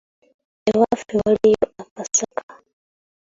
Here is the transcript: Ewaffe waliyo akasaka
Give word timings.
Ewaffe 0.69 1.13
waliyo 1.25 1.65
akasaka 1.81 2.43